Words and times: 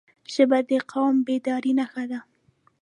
ژبه 0.33 0.59
د 0.69 0.71
قوم 0.91 1.15
بیدارۍ 1.27 1.71
نښه 1.79 2.03
ده 2.11 2.19